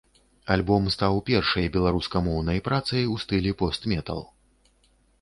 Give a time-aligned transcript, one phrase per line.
[0.53, 4.29] Альбом стаў першай беларускамоўнай працай у стылі пост-метал.